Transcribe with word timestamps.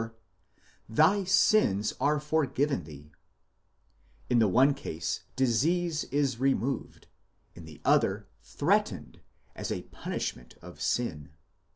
ἁμαρτίαι 0.01 0.09
σου, 0.09 0.15
thy 0.95 1.23
sins 1.25 1.93
are 2.01 2.19
forgiven 2.19 2.85
thee: 2.85 3.11
in 4.31 4.39
the 4.39 4.47
one 4.47 4.73
case 4.73 5.25
disease 5.35 6.05
is 6.05 6.39
removed, 6.39 7.05
in 7.53 7.65
the 7.65 7.79
other 7.85 8.27
threatened, 8.41 9.19
as 9.55 9.71
a 9.71 9.83
punishment 9.83 10.55
of 10.59 10.81
sin. 10.81 11.29